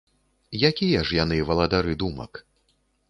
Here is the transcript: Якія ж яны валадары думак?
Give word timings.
Якія 0.69 1.03
ж 1.09 1.19
яны 1.23 1.37
валадары 1.49 1.93
думак? 2.05 2.31